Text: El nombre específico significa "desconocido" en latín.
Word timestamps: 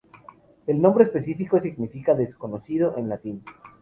El 0.65 0.81
nombre 0.81 1.03
específico 1.03 1.59
significa 1.59 2.15
"desconocido" 2.15 2.95
en 2.97 3.07
latín. 3.07 3.43